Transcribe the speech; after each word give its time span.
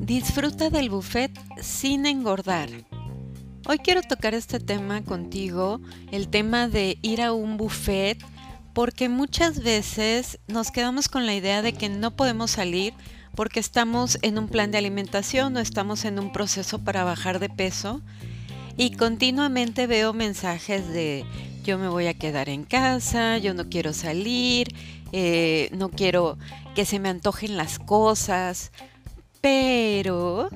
Disfruta 0.00 0.70
del 0.70 0.88
buffet 0.88 1.30
sin 1.60 2.06
engordar. 2.06 2.70
Hoy 3.66 3.78
quiero 3.78 4.00
tocar 4.02 4.34
este 4.34 4.58
tema 4.58 5.04
contigo, 5.04 5.80
el 6.10 6.28
tema 6.28 6.68
de 6.68 6.98
ir 7.02 7.20
a 7.20 7.32
un 7.32 7.56
buffet, 7.58 8.18
porque 8.72 9.08
muchas 9.08 9.62
veces 9.62 10.38
nos 10.48 10.70
quedamos 10.70 11.08
con 11.08 11.26
la 11.26 11.34
idea 11.34 11.60
de 11.62 11.72
que 11.72 11.88
no 11.88 12.16
podemos 12.16 12.52
salir 12.52 12.94
porque 13.34 13.60
estamos 13.60 14.18
en 14.22 14.38
un 14.38 14.48
plan 14.48 14.70
de 14.70 14.78
alimentación 14.78 15.56
o 15.56 15.60
estamos 15.60 16.04
en 16.04 16.18
un 16.18 16.32
proceso 16.32 16.78
para 16.78 17.04
bajar 17.04 17.38
de 17.38 17.50
peso 17.50 18.00
y 18.76 18.92
continuamente 18.92 19.86
veo 19.86 20.12
mensajes 20.12 20.88
de 20.88 21.24
yo 21.64 21.76
me 21.76 21.88
voy 21.88 22.06
a 22.06 22.14
quedar 22.14 22.48
en 22.48 22.64
casa, 22.64 23.36
yo 23.36 23.52
no 23.52 23.68
quiero 23.68 23.92
salir, 23.92 24.74
eh, 25.12 25.70
no 25.72 25.88
quiero 25.90 26.38
que 26.74 26.84
se 26.84 26.98
me 26.98 27.08
antojen 27.08 27.56
las 27.56 27.78
cosas, 27.78 28.72
pero, 29.40 30.50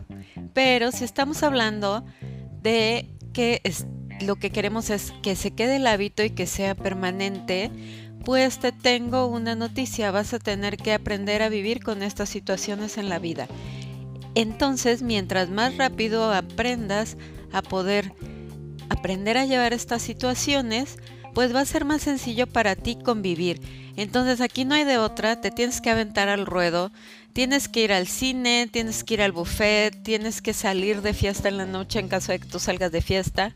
pero 0.53 0.93
si 0.93 1.05
estamos 1.05 1.43
hablando 1.43 2.05
de 2.63 3.09
que 3.33 3.61
es, 3.65 3.87
lo 4.21 4.37
que 4.37 4.51
queremos 4.51 4.91
es 4.91 5.13
que 5.23 5.37
se 5.37 5.53
quede 5.53 5.77
el 5.77 5.87
hábito 5.87 6.23
y 6.23 6.31
que 6.31 6.47
sea 6.47 6.75
permanente, 6.75 7.71
pues 8.25 8.59
te 8.59 8.73
tengo 8.73 9.27
una 9.27 9.55
noticia, 9.55 10.11
vas 10.11 10.33
a 10.33 10.39
tener 10.39 10.77
que 10.77 10.93
aprender 10.93 11.43
a 11.43 11.49
vivir 11.49 11.83
con 11.83 12.03
estas 12.03 12.29
situaciones 12.29 12.99
en 12.99 13.09
la 13.09 13.19
vida. 13.19 13.49
Entonces, 14.35 15.03
mientras 15.03 15.51
más 15.51 15.77
rápido 15.77 16.33
aprendas 16.33 17.17
a 17.53 17.63
poder 17.63 18.13
aprender 18.89 19.37
a 19.37 19.45
llevar 19.45 19.73
estas 19.73 20.03
situaciones, 20.03 20.99
pues 21.35 21.55
va 21.55 21.61
a 21.61 21.65
ser 21.65 21.85
más 21.85 22.03
sencillo 22.03 22.47
para 22.47 22.77
ti 22.77 22.97
convivir. 22.97 23.61
Entonces 23.97 24.41
aquí 24.41 24.65
no 24.65 24.75
hay 24.75 24.85
de 24.85 24.99
otra, 24.99 25.41
te 25.41 25.51
tienes 25.51 25.81
que 25.81 25.91
aventar 25.91 26.29
al 26.29 26.47
ruedo, 26.47 26.91
tienes 27.33 27.69
que 27.69 27.85
ir 27.85 27.93
al 27.93 28.07
cine, 28.07 28.69
tienes 28.71 29.05
que 29.05 29.15
ir 29.15 29.23
al 29.23 29.33
buffet, 29.33 30.03
tienes 30.03 30.43
que 30.43 30.53
salir 30.53 31.03
de 31.03 31.15
fiesta 31.15 31.49
en 31.49 31.59
la 31.59 31.67
noche 31.67 31.99
en 31.99 32.09
caso 32.09 32.33
de 32.33 32.39
que 32.39 32.49
tú 32.49 32.59
salgas 32.59 32.93
de 32.93 33.03
fiesta. 33.03 33.55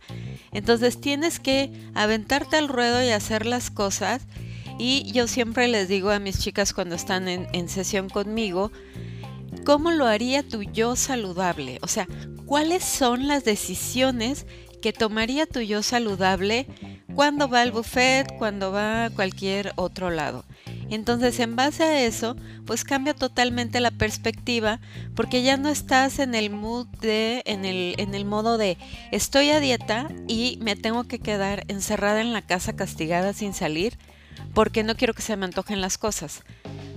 Entonces 0.52 1.00
tienes 1.00 1.38
que 1.38 1.70
aventarte 1.94 2.56
al 2.56 2.68
ruedo 2.68 3.02
y 3.02 3.10
hacer 3.10 3.46
las 3.46 3.70
cosas. 3.70 4.22
Y 4.78 5.10
yo 5.12 5.26
siempre 5.26 5.68
les 5.68 5.88
digo 5.88 6.10
a 6.10 6.18
mis 6.18 6.38
chicas 6.38 6.74
cuando 6.74 6.94
están 6.94 7.28
en, 7.28 7.68
sesión 7.68 8.10
conmigo, 8.10 8.70
¿cómo 9.64 9.90
lo 9.90 10.06
haría 10.06 10.46
tu 10.46 10.62
yo 10.62 10.96
saludable? 10.96 11.78
O 11.80 11.88
sea, 11.88 12.06
¿cuáles 12.44 12.84
son 12.84 13.26
las 13.26 13.44
decisiones 13.44 14.46
que 14.82 14.92
tomaría 14.92 15.46
tu 15.46 15.60
yo 15.60 15.82
saludable 15.82 16.66
cuando 17.16 17.48
va 17.48 17.62
al 17.62 17.72
buffet, 17.72 18.26
cuando 18.36 18.70
va 18.70 19.06
a 19.06 19.10
cualquier 19.10 19.72
otro 19.76 20.10
lado. 20.10 20.44
Entonces, 20.90 21.40
en 21.40 21.56
base 21.56 21.82
a 21.82 22.04
eso, 22.04 22.36
pues 22.66 22.84
cambia 22.84 23.14
totalmente 23.14 23.80
la 23.80 23.90
perspectiva 23.90 24.80
porque 25.14 25.42
ya 25.42 25.56
no 25.56 25.70
estás 25.70 26.18
en 26.18 26.34
el 26.34 26.50
mood 26.50 26.86
de, 27.00 27.42
en 27.46 27.64
el, 27.64 27.94
en 27.96 28.14
el 28.14 28.26
modo 28.26 28.58
de 28.58 28.76
estoy 29.10 29.48
a 29.50 29.60
dieta 29.60 30.08
y 30.28 30.58
me 30.60 30.76
tengo 30.76 31.04
que 31.04 31.18
quedar 31.18 31.64
encerrada 31.68 32.20
en 32.20 32.34
la 32.34 32.42
casa 32.42 32.76
castigada 32.76 33.32
sin 33.32 33.54
salir 33.54 33.98
porque 34.52 34.84
no 34.84 34.94
quiero 34.94 35.14
que 35.14 35.22
se 35.22 35.36
me 35.36 35.46
antojen 35.46 35.80
las 35.80 35.96
cosas. 35.96 36.42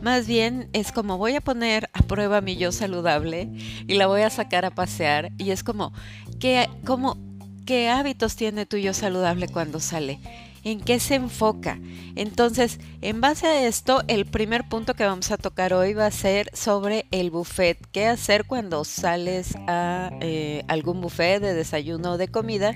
Más 0.02 0.28
bien 0.28 0.70
es 0.74 0.92
como 0.92 1.18
voy 1.18 1.36
a 1.36 1.42
poner 1.42 1.90
a 1.94 2.04
prueba 2.04 2.42
mi 2.42 2.58
yo 2.58 2.74
saludable 2.74 3.50
y 3.88 3.96
la 3.96 4.08
voy 4.08 4.22
a 4.22 4.30
sacar 4.30 4.66
a 4.66 4.72
pasear 4.72 5.32
y 5.38 5.52
es 5.52 5.64
como 5.64 5.94
que 6.40 6.70
como 6.86 7.29
qué 7.70 7.88
hábitos 7.88 8.36
tiene 8.36 8.66
tu 8.66 8.78
yo 8.78 8.96
saludable 8.96 9.48
cuando 9.48 9.80
sale, 9.80 10.18
en 10.64 10.82
qué 10.82 11.00
se 11.00 11.14
enfoca. 11.14 11.78
Entonces, 12.16 12.80
en 13.04 13.22
base 13.22 13.46
a 13.46 13.68
esto, 13.68 14.02
el 14.08 14.26
primer 14.26 14.68
punto 14.68 14.96
que 14.96 15.06
vamos 15.06 15.30
a 15.30 15.38
tocar 15.38 15.76
hoy 15.76 15.94
va 15.94 16.08
a 16.08 16.12
ser 16.12 16.50
sobre 16.54 17.06
el 17.12 17.30
buffet. 17.30 17.78
¿Qué 17.92 18.08
hacer 18.08 18.46
cuando 18.46 18.84
sales 18.86 19.54
a 19.68 20.10
eh, 20.20 20.64
algún 20.68 21.00
buffet 21.00 21.40
de 21.40 21.54
desayuno 21.54 22.14
o 22.14 22.18
de 22.18 22.28
comida? 22.28 22.74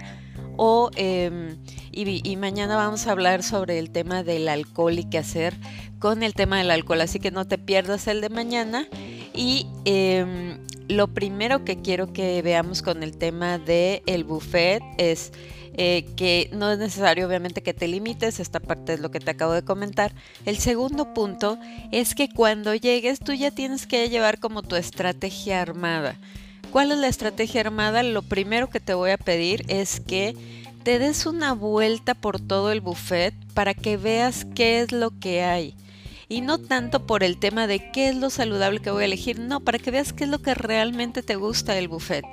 O, 0.57 0.91
em, 0.95 1.57
y, 1.91 2.35
mañana 2.35 2.75
vamos 2.75 3.07
a 3.07 3.13
hablar 3.13 3.41
sobre 3.41 3.79
el 3.79 3.89
tema 3.89 4.21
del 4.21 4.47
alcohol 4.47 4.99
y 4.99 5.05
qué 5.05 5.17
hacer 5.17 5.55
con 5.97 6.21
el 6.21 6.35
tema 6.35 6.59
del 6.59 6.69
alcohol. 6.69 7.01
Así 7.01 7.19
que 7.19 7.31
no 7.31 7.47
te 7.47 7.57
pierdas 7.57 8.05
el 8.05 8.21
de 8.21 8.29
mañana. 8.29 8.87
Y 9.33 9.65
em, 9.85 10.59
lo 10.87 11.07
primero 11.07 11.63
que 11.63 11.81
quiero 11.81 12.11
que 12.13 12.41
veamos 12.41 12.81
con 12.81 13.03
el 13.03 13.17
tema 13.17 13.57
del 13.57 14.01
el 14.05 14.23
buffet 14.23 14.83
es 14.97 15.31
eh, 15.75 16.05
que 16.15 16.49
no 16.53 16.71
es 16.71 16.77
necesario 16.77 17.27
obviamente 17.27 17.63
que 17.63 17.73
te 17.73 17.87
limites, 17.87 18.39
esta 18.39 18.59
parte 18.59 18.93
es 18.93 18.99
lo 18.99 19.09
que 19.09 19.19
te 19.19 19.31
acabo 19.31 19.53
de 19.53 19.63
comentar. 19.63 20.13
El 20.45 20.57
segundo 20.57 21.13
punto 21.13 21.57
es 21.91 22.13
que 22.13 22.29
cuando 22.29 22.75
llegues 22.75 23.19
tú 23.19 23.33
ya 23.33 23.49
tienes 23.49 23.87
que 23.87 24.09
llevar 24.09 24.39
como 24.39 24.61
tu 24.61 24.75
estrategia 24.75 25.61
armada. 25.61 26.15
¿Cuál 26.71 26.91
es 26.91 26.97
la 26.97 27.07
estrategia 27.07 27.61
armada? 27.61 28.03
Lo 28.03 28.21
primero 28.21 28.69
que 28.69 28.79
te 28.79 28.93
voy 28.93 29.11
a 29.11 29.17
pedir 29.17 29.65
es 29.67 29.99
que 29.99 30.35
te 30.83 30.99
des 30.99 31.25
una 31.25 31.53
vuelta 31.53 32.13
por 32.13 32.39
todo 32.39 32.71
el 32.71 32.81
buffet 32.81 33.33
para 33.53 33.73
que 33.73 33.97
veas 33.97 34.45
qué 34.53 34.81
es 34.81 34.91
lo 34.91 35.17
que 35.19 35.43
hay 35.43 35.75
y 36.29 36.41
no 36.41 36.57
tanto 36.57 37.05
por 37.05 37.23
el 37.23 37.37
tema 37.37 37.67
de 37.67 37.91
qué 37.91 38.09
es 38.09 38.15
lo 38.15 38.29
saludable 38.29 38.79
que 38.79 38.91
voy 38.91 39.03
a 39.03 39.05
elegir, 39.05 39.39
no, 39.39 39.59
para 39.59 39.79
que 39.79 39.91
veas 39.91 40.13
qué 40.13 40.25
es 40.25 40.29
lo 40.29 40.39
que 40.39 40.53
realmente 40.53 41.23
te 41.23 41.35
gusta 41.35 41.73
del 41.73 41.87
buffet. 41.87 42.25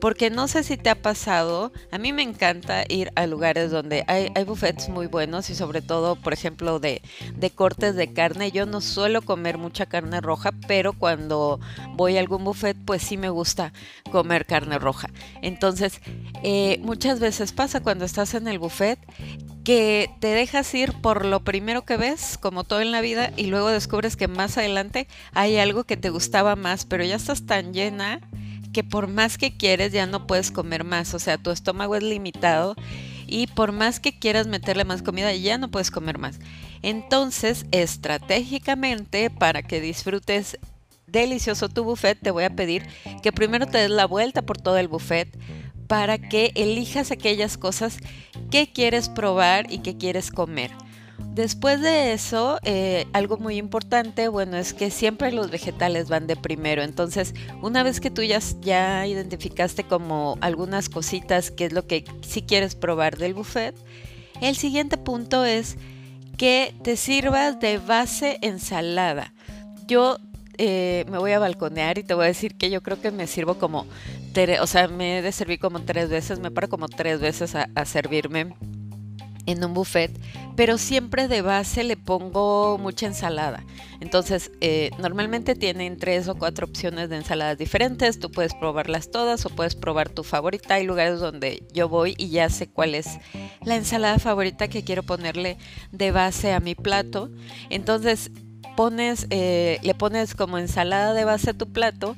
Porque 0.00 0.28
no 0.28 0.46
sé 0.46 0.62
si 0.62 0.76
te 0.76 0.90
ha 0.90 0.94
pasado, 0.94 1.72
a 1.90 1.96
mí 1.96 2.12
me 2.12 2.22
encanta 2.22 2.84
ir 2.88 3.12
a 3.14 3.26
lugares 3.26 3.70
donde 3.70 4.04
hay, 4.08 4.30
hay 4.34 4.44
buffets 4.44 4.90
muy 4.90 5.06
buenos 5.06 5.48
y 5.48 5.54
sobre 5.54 5.80
todo, 5.80 6.16
por 6.16 6.34
ejemplo, 6.34 6.78
de, 6.78 7.00
de, 7.34 7.50
cortes 7.50 7.94
de 7.96 8.12
carne. 8.12 8.50
Yo 8.50 8.66
no 8.66 8.82
suelo 8.82 9.22
comer 9.22 9.56
mucha 9.56 9.86
carne 9.86 10.20
roja, 10.20 10.52
pero 10.68 10.92
cuando 10.92 11.60
voy 11.94 12.18
a 12.18 12.20
algún 12.20 12.44
buffet, 12.44 12.76
pues 12.84 13.02
sí 13.02 13.16
me 13.16 13.30
gusta 13.30 13.72
comer 14.12 14.44
carne 14.44 14.78
roja. 14.78 15.08
Entonces, 15.40 16.02
eh, 16.42 16.78
muchas 16.82 17.18
veces 17.18 17.52
pasa 17.52 17.80
cuando 17.80 18.04
estás 18.04 18.34
en 18.34 18.48
el 18.48 18.58
buffet 18.58 18.98
que 19.66 20.10
te 20.20 20.28
dejas 20.28 20.72
ir 20.74 20.92
por 20.92 21.24
lo 21.24 21.42
primero 21.42 21.84
que 21.84 21.96
ves, 21.96 22.38
como 22.38 22.62
todo 22.62 22.80
en 22.82 22.92
la 22.92 23.00
vida, 23.00 23.32
y 23.36 23.46
luego 23.46 23.68
descubres 23.68 24.14
que 24.14 24.28
más 24.28 24.56
adelante 24.56 25.08
hay 25.32 25.58
algo 25.58 25.82
que 25.82 25.96
te 25.96 26.10
gustaba 26.10 26.54
más, 26.54 26.84
pero 26.84 27.02
ya 27.02 27.16
estás 27.16 27.46
tan 27.46 27.74
llena 27.74 28.20
que 28.72 28.84
por 28.84 29.08
más 29.08 29.38
que 29.38 29.56
quieres 29.56 29.90
ya 29.90 30.06
no 30.06 30.28
puedes 30.28 30.52
comer 30.52 30.84
más, 30.84 31.14
o 31.14 31.18
sea, 31.18 31.36
tu 31.36 31.50
estómago 31.50 31.96
es 31.96 32.04
limitado 32.04 32.76
y 33.26 33.48
por 33.48 33.72
más 33.72 33.98
que 33.98 34.16
quieras 34.16 34.46
meterle 34.46 34.84
más 34.84 35.02
comida 35.02 35.34
ya 35.34 35.58
no 35.58 35.68
puedes 35.68 35.90
comer 35.90 36.18
más. 36.18 36.38
Entonces, 36.82 37.66
estratégicamente, 37.72 39.30
para 39.30 39.64
que 39.64 39.80
disfrutes 39.80 40.60
delicioso 41.08 41.68
tu 41.68 41.82
buffet, 41.82 42.16
te 42.20 42.30
voy 42.30 42.44
a 42.44 42.54
pedir 42.54 42.86
que 43.20 43.32
primero 43.32 43.66
te 43.66 43.78
des 43.78 43.90
la 43.90 44.06
vuelta 44.06 44.42
por 44.42 44.58
todo 44.58 44.78
el 44.78 44.86
buffet 44.86 45.36
para 45.86 46.18
que 46.18 46.52
elijas 46.54 47.10
aquellas 47.10 47.56
cosas 47.56 47.98
que 48.50 48.72
quieres 48.72 49.08
probar 49.08 49.72
y 49.72 49.78
que 49.78 49.96
quieres 49.96 50.30
comer. 50.30 50.70
Después 51.36 51.80
de 51.80 52.12
eso, 52.12 52.58
eh, 52.62 53.06
algo 53.12 53.36
muy 53.36 53.56
importante, 53.56 54.28
bueno, 54.28 54.56
es 54.56 54.72
que 54.72 54.90
siempre 54.90 55.32
los 55.32 55.50
vegetales 55.50 56.08
van 56.08 56.26
de 56.26 56.36
primero. 56.36 56.82
Entonces, 56.82 57.34
una 57.62 57.82
vez 57.82 58.00
que 58.00 58.10
tú 58.10 58.22
ya, 58.22 58.38
ya 58.60 59.06
identificaste 59.06 59.84
como 59.84 60.38
algunas 60.40 60.88
cositas 60.88 61.50
que 61.50 61.66
es 61.66 61.72
lo 61.72 61.86
que 61.86 62.04
sí 62.22 62.42
quieres 62.42 62.74
probar 62.74 63.18
del 63.18 63.34
buffet, 63.34 63.74
el 64.40 64.56
siguiente 64.56 64.96
punto 64.96 65.44
es 65.44 65.76
que 66.36 66.74
te 66.82 66.96
sirvas 66.96 67.60
de 67.60 67.78
base 67.78 68.38
ensalada. 68.42 69.32
Yo 69.86 70.18
eh, 70.58 71.04
me 71.10 71.18
voy 71.18 71.32
a 71.32 71.38
balconear 71.38 71.98
y 71.98 72.02
te 72.02 72.14
voy 72.14 72.24
a 72.24 72.28
decir 72.28 72.54
que 72.54 72.70
yo 72.70 72.82
creo 72.82 73.00
que 73.00 73.10
me 73.10 73.26
sirvo 73.26 73.58
como, 73.58 73.86
o 74.60 74.66
sea, 74.66 74.88
me 74.88 75.18
he 75.18 75.22
de 75.22 75.32
servir 75.32 75.58
como 75.58 75.80
tres 75.80 76.10
veces, 76.10 76.38
me 76.38 76.50
paro 76.50 76.68
como 76.68 76.88
tres 76.88 77.20
veces 77.20 77.54
a, 77.54 77.84
servirme 77.86 78.54
en 79.46 79.64
un 79.64 79.72
buffet, 79.72 80.10
pero 80.56 80.76
siempre 80.76 81.28
de 81.28 81.40
base 81.40 81.84
le 81.84 81.96
pongo 81.96 82.76
mucha 82.78 83.06
ensalada. 83.06 83.64
Entonces, 84.00 84.50
eh, 84.60 84.90
normalmente 84.98 85.54
tienen 85.54 85.96
tres 85.96 86.28
o 86.28 86.34
cuatro 86.34 86.66
opciones 86.66 87.08
de 87.08 87.16
ensaladas 87.16 87.56
diferentes. 87.56 88.18
Tú 88.18 88.30
puedes 88.30 88.54
probarlas 88.54 89.10
todas 89.10 89.46
o 89.46 89.50
puedes 89.50 89.74
probar 89.74 90.10
tu 90.10 90.22
favorita. 90.22 90.74
Hay 90.74 90.84
lugares 90.84 91.20
donde 91.20 91.62
yo 91.72 91.88
voy 91.88 92.14
y 92.18 92.28
ya 92.28 92.50
sé 92.50 92.66
cuál 92.66 92.94
es 92.94 93.18
la 93.62 93.76
ensalada 93.76 94.18
favorita 94.18 94.68
que 94.68 94.84
quiero 94.84 95.02
ponerle 95.02 95.56
de 95.92 96.10
base 96.10 96.52
a 96.52 96.60
mi 96.60 96.74
plato. 96.74 97.30
Entonces, 97.70 98.30
pones, 98.76 99.26
eh, 99.30 99.78
le 99.82 99.94
pones 99.94 100.34
como 100.34 100.58
ensalada 100.58 101.14
de 101.14 101.24
base 101.24 101.50
a 101.50 101.54
tu 101.54 101.72
plato 101.72 102.16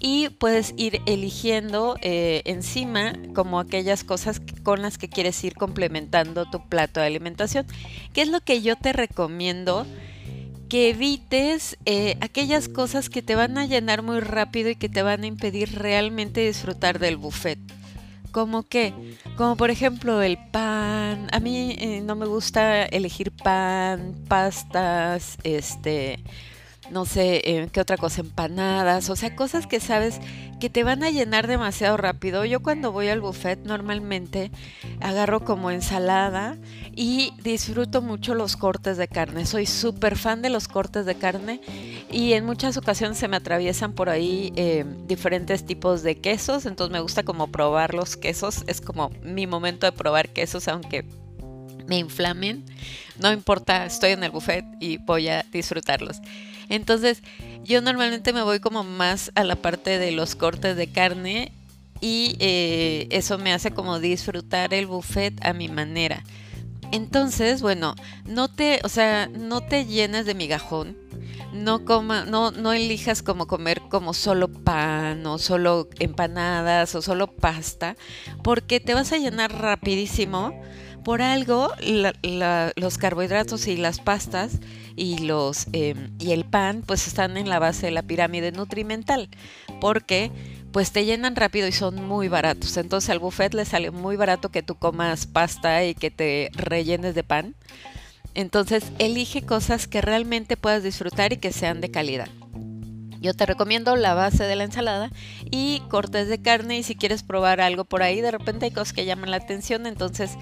y 0.00 0.30
puedes 0.30 0.72
ir 0.78 1.02
eligiendo 1.04 1.96
eh, 2.00 2.40
encima 2.46 3.12
como 3.34 3.60
aquellas 3.60 4.02
cosas 4.02 4.40
con 4.62 4.80
las 4.80 4.96
que 4.96 5.10
quieres 5.10 5.44
ir 5.44 5.54
complementando 5.54 6.46
tu 6.46 6.66
plato 6.66 7.00
de 7.00 7.06
alimentación. 7.06 7.66
¿Qué 8.14 8.22
es 8.22 8.28
lo 8.28 8.40
que 8.40 8.62
yo 8.62 8.76
te 8.76 8.94
recomiendo? 8.94 9.86
Que 10.70 10.88
evites 10.88 11.76
eh, 11.84 12.16
aquellas 12.22 12.68
cosas 12.68 13.10
que 13.10 13.20
te 13.20 13.34
van 13.34 13.58
a 13.58 13.66
llenar 13.66 14.02
muy 14.02 14.20
rápido 14.20 14.70
y 14.70 14.76
que 14.76 14.88
te 14.88 15.02
van 15.02 15.22
a 15.22 15.26
impedir 15.26 15.78
realmente 15.78 16.46
disfrutar 16.46 16.98
del 16.98 17.18
buffet. 17.18 17.58
¿Como 18.32 18.62
qué? 18.62 18.94
Como 19.36 19.56
por 19.56 19.70
ejemplo 19.70 20.22
el 20.22 20.38
pan. 20.50 21.28
A 21.32 21.40
mí 21.40 21.74
eh, 21.78 22.00
no 22.00 22.14
me 22.14 22.26
gusta 22.26 22.84
elegir 22.84 23.32
pan, 23.32 24.14
pastas, 24.28 25.36
este, 25.42 26.20
no 26.90 27.04
sé, 27.04 27.42
eh, 27.44 27.68
qué 27.72 27.80
otra 27.80 27.96
cosa, 27.96 28.20
empanadas, 28.20 29.10
o 29.10 29.16
sea, 29.16 29.34
cosas 29.36 29.66
que 29.66 29.80
sabes 29.80 30.20
que 30.58 30.68
te 30.68 30.84
van 30.84 31.02
a 31.02 31.10
llenar 31.10 31.46
demasiado 31.46 31.96
rápido. 31.96 32.44
Yo 32.44 32.60
cuando 32.60 32.92
voy 32.92 33.08
al 33.08 33.20
buffet 33.20 33.60
normalmente 33.64 34.50
agarro 35.00 35.44
como 35.44 35.70
ensalada 35.70 36.58
y 36.94 37.32
disfruto 37.42 38.02
mucho 38.02 38.34
los 38.34 38.56
cortes 38.56 38.96
de 38.96 39.08
carne. 39.08 39.46
Soy 39.46 39.66
súper 39.66 40.16
fan 40.16 40.42
de 40.42 40.50
los 40.50 40.68
cortes 40.68 41.06
de 41.06 41.14
carne 41.14 41.60
y 42.10 42.34
en 42.34 42.44
muchas 42.44 42.76
ocasiones 42.76 43.18
se 43.18 43.28
me 43.28 43.36
atraviesan 43.36 43.92
por 43.92 44.08
ahí 44.08 44.52
eh, 44.56 44.84
diferentes 45.06 45.64
tipos 45.64 46.02
de 46.02 46.20
quesos, 46.20 46.66
entonces 46.66 46.92
me 46.92 47.00
gusta 47.00 47.22
como 47.22 47.48
probar 47.48 47.94
los 47.94 48.16
quesos, 48.16 48.64
es 48.66 48.80
como 48.80 49.10
mi 49.22 49.46
momento 49.46 49.86
de 49.86 49.92
probar 49.92 50.28
quesos, 50.28 50.68
aunque 50.68 51.04
me 51.86 51.98
inflamen, 51.98 52.64
no 53.18 53.32
importa, 53.32 53.86
estoy 53.86 54.12
en 54.12 54.22
el 54.22 54.30
buffet 54.30 54.64
y 54.80 54.98
voy 54.98 55.28
a 55.28 55.44
disfrutarlos. 55.50 56.20
Entonces, 56.70 57.22
yo 57.62 57.82
normalmente 57.82 58.32
me 58.32 58.42
voy 58.42 58.60
como 58.60 58.84
más 58.84 59.32
a 59.34 59.44
la 59.44 59.56
parte 59.56 59.98
de 59.98 60.12
los 60.12 60.36
cortes 60.36 60.76
de 60.76 60.90
carne 60.90 61.52
y 62.00 62.36
eh, 62.38 63.08
eso 63.10 63.36
me 63.36 63.52
hace 63.52 63.72
como 63.72 63.98
disfrutar 64.00 64.72
el 64.72 64.86
buffet 64.86 65.44
a 65.44 65.52
mi 65.52 65.68
manera. 65.68 66.22
Entonces, 66.92 67.60
bueno, 67.60 67.94
no 68.24 68.48
te, 68.48 68.80
o 68.84 68.88
sea, 68.88 69.28
no 69.28 69.60
te 69.60 69.84
llenes 69.84 70.26
de 70.26 70.34
migajón. 70.34 70.96
No 71.52 71.84
coma, 71.84 72.24
no, 72.24 72.52
no 72.52 72.72
elijas 72.72 73.22
como 73.22 73.48
comer 73.48 73.82
como 73.90 74.14
solo 74.14 74.48
pan 74.48 75.26
o 75.26 75.38
solo 75.38 75.88
empanadas 75.98 76.94
o 76.94 77.02
solo 77.02 77.26
pasta, 77.26 77.96
porque 78.44 78.78
te 78.78 78.94
vas 78.94 79.12
a 79.12 79.18
llenar 79.18 79.52
rapidísimo 79.52 80.52
por 81.04 81.22
algo, 81.22 81.70
los 82.76 82.98
carbohidratos 82.98 83.66
y 83.66 83.76
las 83.76 84.00
pastas 84.00 84.58
y, 84.96 85.18
los, 85.18 85.66
em, 85.72 86.10
y 86.18 86.32
el 86.32 86.44
pan 86.44 86.82
pues 86.86 87.06
están 87.06 87.36
en 87.36 87.48
la 87.48 87.58
base 87.58 87.86
de 87.86 87.92
la 87.92 88.02
pirámide 88.02 88.52
nutrimental 88.52 89.28
porque 89.80 90.30
pues 90.72 90.92
te 90.92 91.04
llenan 91.04 91.36
rápido 91.36 91.66
y 91.66 91.72
son 91.72 92.04
muy 92.06 92.28
baratos. 92.28 92.76
Entonces 92.76 93.10
al 93.10 93.18
buffet 93.18 93.54
le 93.54 93.64
sale 93.64 93.90
muy 93.90 94.16
barato 94.16 94.50
que 94.50 94.62
tú 94.62 94.76
comas 94.76 95.26
pasta 95.26 95.84
y 95.84 95.94
que 95.94 96.10
te 96.10 96.50
rellenes 96.54 97.14
de 97.14 97.24
pan. 97.24 97.54
Entonces 98.34 98.84
elige 98.98 99.42
cosas 99.42 99.88
que 99.88 100.00
realmente 100.00 100.56
puedas 100.56 100.82
disfrutar 100.82 101.32
y 101.32 101.38
que 101.38 101.52
sean 101.52 101.80
de 101.80 101.90
calidad. 101.90 102.28
Yo 103.20 103.34
te 103.34 103.46
recomiendo 103.46 103.96
la 103.96 104.14
base 104.14 104.44
de 104.44 104.56
la 104.56 104.64
ensalada 104.64 105.10
y 105.50 105.80
cortes 105.88 106.28
de 106.28 106.40
carne 106.40 106.78
y 106.78 106.82
si 106.82 106.94
quieres 106.94 107.22
probar 107.22 107.60
algo 107.60 107.84
por 107.84 108.02
ahí, 108.02 108.20
de 108.20 108.30
repente 108.30 108.66
hay 108.66 108.70
cosas 108.70 108.92
que 108.92 109.04
llaman 109.04 109.30
la 109.30 109.36
atención, 109.36 109.86
entonces 109.86 110.36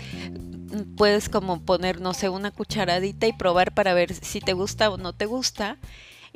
puedes 0.96 1.28
como 1.28 1.60
poner, 1.60 2.00
no 2.00 2.14
sé, 2.14 2.28
una 2.28 2.50
cucharadita 2.50 3.26
y 3.26 3.32
probar 3.32 3.72
para 3.72 3.94
ver 3.94 4.14
si 4.14 4.40
te 4.40 4.52
gusta 4.52 4.90
o 4.90 4.96
no 4.96 5.12
te 5.12 5.26
gusta. 5.26 5.78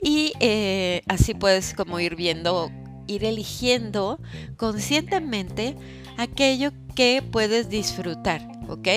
Y 0.01 0.33
eh, 0.41 1.03
así 1.07 1.35
puedes 1.35 1.75
como 1.75 2.01
ir 2.01 2.17
viendo, 2.17 2.71
ir 3.07 3.25
eligiendo 3.25 4.19
conscientemente 4.57 5.77
aquello 6.17 6.73
que 6.97 7.23
puedes 7.23 7.69
disfrutar, 7.69 8.43
¿ok? 8.69 8.89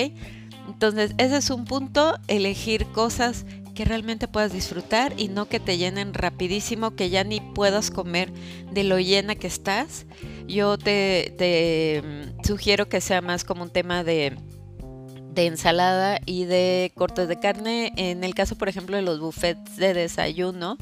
Entonces, 0.68 1.12
ese 1.18 1.36
es 1.36 1.50
un 1.50 1.64
punto, 1.64 2.18
elegir 2.26 2.86
cosas 2.86 3.46
que 3.76 3.84
realmente 3.84 4.26
puedas 4.26 4.52
disfrutar 4.52 5.12
y 5.16 5.28
no 5.28 5.48
que 5.48 5.60
te 5.60 5.78
llenen 5.78 6.14
rapidísimo, 6.14 6.96
que 6.96 7.10
ya 7.10 7.22
ni 7.22 7.40
puedas 7.40 7.90
comer 7.90 8.32
de 8.72 8.82
lo 8.82 8.98
llena 8.98 9.36
que 9.36 9.46
estás. 9.46 10.06
Yo 10.48 10.78
te, 10.78 12.02
mm, 12.02 12.44
sugiero 12.44 12.88
que 12.88 13.00
sea 13.00 13.20
más 13.20 13.44
como 13.44 13.62
un 13.62 13.70
tema 13.70 14.02
de 14.02 14.36
de 15.36 15.44
ensalada 15.44 16.18
y 16.24 16.46
de 16.46 16.90
cortes 16.94 17.28
de 17.28 17.38
carne. 17.38 17.92
En 17.98 18.24
el 18.24 18.34
caso, 18.34 18.56
por 18.56 18.70
ejemplo, 18.70 18.96
de 18.96 19.02
los 19.02 19.20
buffets 19.20 19.76
de 19.76 19.92
desayuno, 19.92 20.78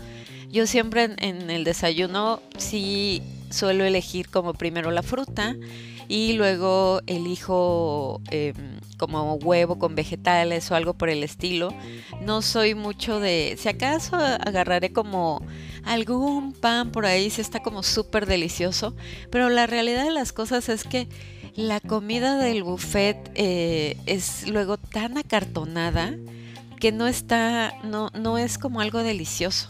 yo 0.48 0.68
siempre 0.68 1.10
en, 1.18 1.50
el 1.50 1.64
desayuno 1.64 2.40
sí 2.56 3.20
suelo 3.50 3.84
elegir 3.84 4.30
como 4.30 4.54
primero 4.54 4.92
la 4.92 5.02
fruta 5.02 5.56
y 6.08 6.34
luego 6.34 7.00
elijo 7.06 8.20
em, 8.30 8.78
como 8.98 9.34
huevo 9.34 9.78
con 9.78 9.94
vegetales 9.94 10.70
o 10.70 10.74
algo 10.74 10.94
por 10.94 11.08
el 11.08 11.22
estilo. 11.22 11.68
No 12.20 12.42
soy 12.42 12.74
mucho 12.74 13.20
de, 13.20 13.56
si 13.58 13.68
acaso 13.68 14.16
agarraré 14.16 14.92
como 14.92 15.42
algún 15.84 16.52
pan 16.52 16.90
por 16.90 17.06
ahí, 17.06 17.30
si 17.30 17.40
está 17.40 17.60
como 17.60 17.82
súper 17.82 18.26
delicioso, 18.26 18.94
pero 19.30 19.48
la 19.48 19.66
realidad 19.66 20.04
de 20.04 20.10
las 20.10 20.32
cosas 20.32 20.68
es 20.68 20.84
que 20.84 21.08
la 21.54 21.80
comida 21.80 22.36
del 22.38 22.64
buffet 22.64 23.30
eh, 23.34 23.96
es 24.06 24.48
luego 24.48 24.76
tan 24.76 25.18
acartonada 25.18 26.14
que 26.80 26.90
no 26.92 27.06
está, 27.06 27.74
no, 27.84 28.10
no 28.14 28.38
es 28.38 28.58
como 28.58 28.80
algo 28.80 29.02
delicioso. 29.02 29.68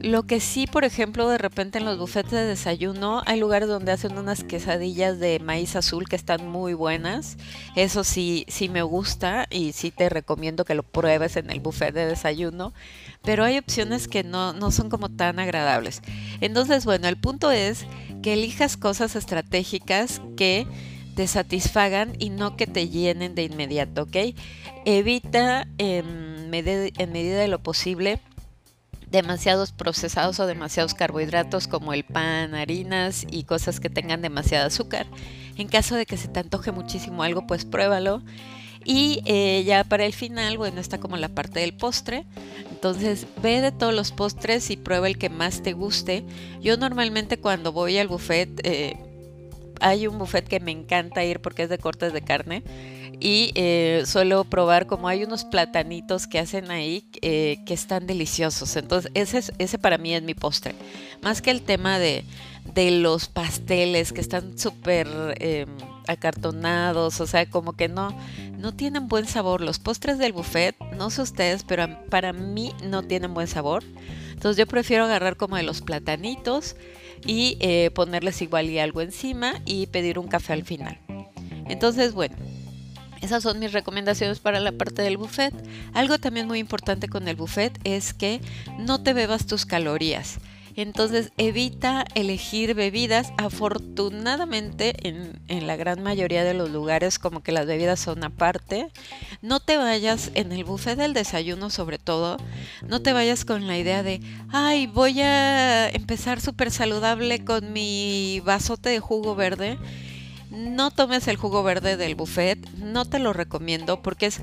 Lo 0.00 0.22
que 0.22 0.38
sí, 0.38 0.66
por 0.66 0.84
ejemplo, 0.84 1.28
de 1.28 1.38
repente 1.38 1.78
en 1.78 1.84
los 1.84 1.98
buffets 1.98 2.30
de 2.30 2.44
desayuno 2.44 3.22
hay 3.26 3.40
lugares 3.40 3.68
donde 3.68 3.90
hacen 3.90 4.16
unas 4.16 4.44
quesadillas 4.44 5.18
de 5.18 5.40
maíz 5.40 5.74
azul 5.74 6.08
que 6.08 6.14
están 6.14 6.48
muy 6.48 6.72
buenas. 6.74 7.36
Eso 7.74 8.04
sí, 8.04 8.44
sí 8.48 8.68
me 8.68 8.82
gusta 8.82 9.46
y 9.50 9.72
sí 9.72 9.90
te 9.90 10.08
recomiendo 10.08 10.64
que 10.64 10.74
lo 10.74 10.84
pruebes 10.84 11.36
en 11.36 11.50
el 11.50 11.58
buffet 11.60 11.92
de 11.92 12.06
desayuno. 12.06 12.72
Pero 13.22 13.44
hay 13.44 13.58
opciones 13.58 14.06
que 14.06 14.22
no, 14.22 14.52
no 14.52 14.70
son 14.70 14.88
como 14.88 15.08
tan 15.08 15.40
agradables. 15.40 16.00
Entonces, 16.40 16.84
bueno, 16.84 17.08
el 17.08 17.16
punto 17.16 17.50
es 17.50 17.84
que 18.22 18.34
elijas 18.34 18.76
cosas 18.76 19.16
estratégicas 19.16 20.20
que 20.36 20.66
te 21.18 21.26
satisfagan 21.26 22.12
y 22.20 22.30
no 22.30 22.56
que 22.56 22.68
te 22.68 22.88
llenen 22.88 23.34
de 23.34 23.42
inmediato, 23.42 24.02
¿ok? 24.02 24.36
Evita 24.84 25.66
en, 25.78 26.48
medida 26.48 27.40
de 27.40 27.48
lo 27.48 27.58
posible 27.58 28.20
demasiados 29.10 29.72
procesados 29.72 30.38
o 30.40 30.46
demasiados 30.46 30.94
carbohidratos 30.94 31.68
como 31.68 31.92
el 31.92 32.04
pan, 32.04 32.54
harinas 32.54 33.26
y 33.30 33.44
cosas 33.44 33.80
que 33.80 33.90
tengan 33.90 34.22
demasiado 34.22 34.66
azúcar. 34.66 35.06
En 35.56 35.68
caso 35.68 35.96
de 35.96 36.06
que 36.06 36.16
se 36.16 36.28
te 36.28 36.40
antoje 36.40 36.72
muchísimo 36.72 37.22
algo, 37.22 37.46
pues 37.46 37.64
pruébalo. 37.64 38.22
Y 38.84 39.20
eh, 39.26 39.64
ya 39.66 39.84
para 39.84 40.06
el 40.06 40.14
final, 40.14 40.56
bueno, 40.56 40.80
está 40.80 40.98
como 40.98 41.16
la 41.16 41.28
parte 41.28 41.60
del 41.60 41.74
postre. 41.74 42.26
Entonces 42.70 43.26
ve 43.42 43.60
de 43.60 43.72
todos 43.72 43.94
los 43.94 44.12
postres 44.12 44.70
y 44.70 44.76
prueba 44.76 45.08
el 45.08 45.18
que 45.18 45.30
más 45.30 45.62
te 45.62 45.72
guste. 45.72 46.24
Yo 46.60 46.76
normalmente 46.76 47.38
cuando 47.38 47.72
voy 47.72 47.98
al 47.98 48.08
buffet 48.08 48.60
eh, 48.64 48.96
hay 49.80 50.06
un 50.06 50.18
buffet 50.18 50.46
que 50.46 50.60
me 50.60 50.70
encanta 50.70 51.24
ir 51.24 51.40
porque 51.40 51.64
es 51.64 51.68
de 51.68 51.78
cortes 51.78 52.12
de 52.12 52.22
carne 52.22 52.62
y 53.20 53.52
eh, 53.54 54.02
suelo 54.06 54.44
probar 54.44 54.86
como 54.86 55.08
hay 55.08 55.24
unos 55.24 55.44
platanitos 55.44 56.26
que 56.26 56.38
hacen 56.38 56.70
ahí 56.70 57.08
eh, 57.22 57.58
que 57.66 57.74
están 57.74 58.06
deliciosos. 58.06 58.76
Entonces 58.76 59.10
ese, 59.14 59.52
ese 59.58 59.78
para 59.78 59.98
mí 59.98 60.14
es 60.14 60.22
mi 60.22 60.34
postre. 60.34 60.74
Más 61.22 61.42
que 61.42 61.50
el 61.50 61.62
tema 61.62 61.98
de, 61.98 62.24
de 62.74 62.90
los 62.90 63.28
pasteles 63.28 64.12
que 64.12 64.20
están 64.20 64.58
súper 64.58 65.08
em, 65.40 65.68
acartonados, 66.06 67.20
o 67.20 67.26
sea, 67.26 67.48
como 67.48 67.72
que 67.72 67.88
no, 67.88 68.16
no 68.58 68.74
tienen 68.74 69.08
buen 69.08 69.26
sabor. 69.26 69.60
Los 69.60 69.78
postres 69.78 70.18
del 70.18 70.32
buffet, 70.32 70.76
no 70.96 71.10
sé 71.10 71.22
ustedes, 71.22 71.64
pero 71.64 71.88
para 72.10 72.32
mí 72.32 72.72
no 72.84 73.02
tienen 73.02 73.34
buen 73.34 73.48
sabor. 73.48 73.82
Entonces 74.32 74.56
yo 74.56 74.66
prefiero 74.66 75.04
agarrar 75.04 75.36
como 75.36 75.56
de 75.56 75.64
los 75.64 75.80
platanitos 75.80 76.76
y 77.26 77.56
eh, 77.60 77.90
ponerles 77.92 78.40
igual 78.42 78.70
y 78.70 78.78
algo 78.78 79.00
encima 79.00 79.60
y 79.64 79.86
pedir 79.88 80.18
un 80.18 80.28
café 80.28 80.52
al 80.52 80.64
final. 80.64 80.98
Entonces, 81.68 82.14
bueno, 82.14 82.36
esas 83.20 83.42
son 83.42 83.58
mis 83.58 83.72
recomendaciones 83.72 84.38
para 84.38 84.60
la 84.60 84.72
parte 84.72 85.02
del 85.02 85.16
buffet. 85.16 85.54
Algo 85.94 86.18
también 86.18 86.46
muy 86.46 86.58
importante 86.58 87.08
con 87.08 87.28
el 87.28 87.36
buffet 87.36 87.78
es 87.84 88.14
que 88.14 88.40
no 88.78 89.02
te 89.02 89.12
bebas 89.12 89.46
tus 89.46 89.66
calorías. 89.66 90.38
Entonces 90.76 91.32
evita 91.38 92.04
elegir 92.14 92.74
bebidas. 92.74 93.32
Afortunadamente 93.36 94.94
en, 95.08 95.66
la 95.66 95.74
gran 95.74 96.04
mayoría 96.04 96.44
de 96.44 96.54
los 96.54 96.70
lugares 96.70 97.18
como 97.18 97.42
que 97.42 97.50
las 97.50 97.66
bebidas 97.66 97.98
son 97.98 98.22
aparte. 98.22 98.86
No 99.42 99.58
te 99.58 99.76
vayas 99.76 100.30
en 100.34 100.52
el 100.52 100.62
buffet 100.62 100.96
del 100.96 101.14
desayuno 101.14 101.70
sobre 101.70 101.98
todo. 101.98 102.36
No 102.86 103.02
te 103.02 103.12
vayas 103.12 103.44
con 103.44 103.66
la 103.66 103.76
idea 103.76 104.04
de, 104.04 104.20
ay, 104.52 104.86
voy 104.86 105.20
a 105.20 105.88
empezar 105.88 106.40
súper 106.40 106.70
saludable 106.70 107.44
con 107.44 107.72
mi 107.72 108.40
vasote 108.44 108.90
de 108.90 109.00
jugo 109.00 109.34
verde. 109.34 109.78
No 110.50 110.90
tomes 110.90 111.28
el 111.28 111.36
jugo 111.36 111.62
verde 111.62 111.96
del 111.96 112.14
buffet. 112.14 112.58
No 112.76 113.04
te 113.04 113.18
lo 113.18 113.32
recomiendo 113.32 114.02
porque 114.02 114.26
es 114.26 114.40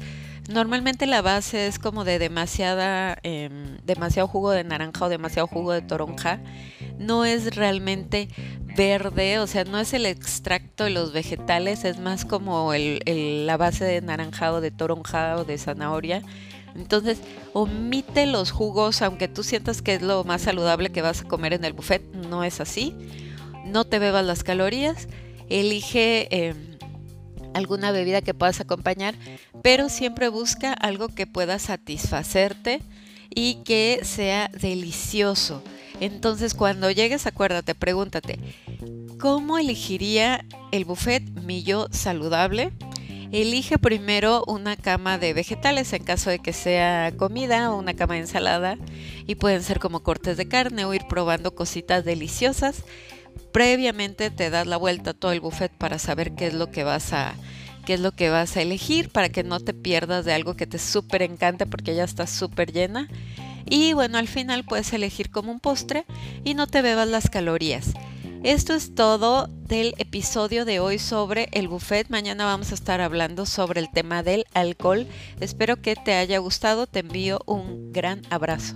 Normalmente 0.48 1.08
la 1.08 1.24
base 1.24 1.66
es 1.66 1.80
como 1.80 2.04
de 2.04 2.20
demasiada, 2.20 3.18
em, 3.24 3.78
demasiado 3.84 4.28
jugo 4.28 4.52
de 4.52 4.64
naranja 4.64 5.06
o 5.06 5.10
demasiado 5.10 5.48
jugo 5.48 5.74
de 5.74 5.82
toronja. 5.82 6.40
No 7.00 7.26
es 7.26 7.56
realmente 7.56 8.30
verde, 8.76 9.40
o 9.40 9.48
sea, 9.48 9.64
no 9.64 9.80
es 9.80 9.94
el 9.94 10.06
extracto 10.06 10.84
de 10.84 10.92
los 10.92 11.14
vegetales, 11.14 11.84
es 11.84 12.00
más 12.00 12.26
como 12.26 12.72
la 12.76 13.58
base 13.58 13.86
de 13.86 14.02
naranja 14.02 14.54
o 14.54 14.62
de 14.62 14.70
toronja 14.70 15.38
o 15.38 15.46
de 15.46 15.58
zanahoria. 15.58 16.22
Entonces, 16.76 17.20
omite 17.54 18.28
los 18.28 18.52
jugos, 18.52 19.02
aunque 19.02 19.28
tú 19.28 19.44
sientas 19.44 19.82
que 19.82 19.96
es 19.96 20.02
lo 20.04 20.24
más 20.26 20.44
saludable 20.44 20.92
que 20.92 21.02
vas 21.02 21.22
a 21.22 21.28
comer 21.28 21.54
en 21.54 21.66
el 21.66 21.74
buffet, 21.74 22.04
no 22.30 22.44
es 22.44 22.60
así. 22.60 22.96
No 23.66 23.86
te 23.86 23.98
bebas 23.98 24.26
las 24.26 24.44
calorías, 24.44 25.08
elige... 25.50 26.28
Em, 26.32 26.76
alguna 27.56 27.92
bebida 27.92 28.22
que 28.22 28.34
puedas 28.34 28.60
acompañar, 28.60 29.16
pero 29.64 29.88
siempre 29.88 30.28
busca 30.28 30.74
algo 30.74 31.08
que 31.08 31.26
pueda 31.26 31.58
satisfacerte 31.58 32.82
y 33.34 33.64
que 33.64 34.02
sea 34.04 34.50
delicioso. 34.50 35.64
Entonces 36.02 36.54
cuando 36.54 36.92
llegues, 36.92 37.26
acuérdate, 37.26 37.74
pregúntate, 37.74 38.40
¿cómo 39.20 39.58
elegiría 39.58 40.46
el 40.72 40.84
buffet 40.84 41.24
mi 41.32 41.64
saludable? 41.92 42.74
Elige 43.32 43.78
primero 43.78 44.44
una 44.48 44.76
cama 44.76 45.18
de 45.18 45.34
vegetales 45.34 45.92
en 45.94 46.04
caso 46.04 46.30
de 46.30 46.40
que 46.40 46.54
sea 46.54 47.14
comida 47.18 47.72
o 47.72 47.80
una 47.80 47.94
cama 47.94 48.16
de 48.16 48.22
ensalada 48.22 48.78
y 49.26 49.36
pueden 49.36 49.64
ser 49.64 49.80
como 49.80 50.04
cortes 50.04 50.38
de 50.38 50.48
carne 50.48 50.86
o 50.86 50.94
ir 50.94 51.08
probando 51.08 51.56
cositas 51.56 52.06
deliciosas. 52.06 52.84
Previamente 53.52 54.30
te 54.30 54.50
das 54.50 54.68
la 54.68 54.78
vuelta 54.78 55.12
a 55.12 55.14
todo 55.14 55.32
el 55.32 55.42
buffet 55.42 55.72
para 55.72 56.00
saber 56.00 56.36
qué 56.36 56.48
es 56.48 56.54
lo 56.54 56.72
que 56.72 56.84
vas 56.84 57.14
a 57.14 57.36
qué 57.86 57.94
es 57.94 58.00
lo 58.00 58.12
que 58.12 58.30
vas 58.30 58.58
a 58.58 58.62
elegir 58.62 59.12
para 59.12 59.30
que 59.30 59.44
no 59.44 59.60
te 59.60 59.74
pierdas 59.74 60.26
de 60.26 60.34
algo 60.34 60.56
que 60.56 60.66
te 60.66 60.80
súper 60.80 61.22
encanta 61.22 61.68
porque 61.68 61.96
ya 61.96 62.04
está 62.04 62.26
súper 62.26 62.74
llena. 62.74 63.08
Y 63.68 63.94
bueno, 63.94 64.18
al 64.18 64.28
final 64.28 64.64
puedes 64.64 64.92
elegir 64.94 65.30
como 65.30 65.52
un 65.52 65.60
postre 65.60 66.06
y 66.44 66.54
no 66.54 66.68
te 66.68 66.82
bebas 66.82 67.08
las 67.08 67.30
calorías. 67.30 67.94
Esto 68.44 68.76
es 68.76 68.94
todo 68.94 69.48
del 69.48 69.96
episodio 69.98 70.66
de 70.66 70.80
hoy 70.80 71.00
sobre 71.00 71.50
el 71.52 71.68
buffet. 71.68 72.10
Mañana 72.10 72.46
vamos 72.46 72.72
a 72.72 72.76
estar 72.76 73.02
hablando 73.02 73.48
sobre 73.48 73.80
el 73.80 73.90
tema 73.90 74.22
del 74.22 74.46
alcohol. 74.54 75.08
Espero 75.40 75.82
que 75.82 75.96
te 75.96 76.14
haya 76.14 76.38
gustado. 76.38 76.86
Te 76.86 77.00
envío 77.00 77.40
un 77.48 77.92
gran 77.92 78.22
abrazo. 78.30 78.76